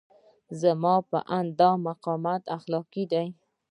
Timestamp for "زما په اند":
0.61-1.49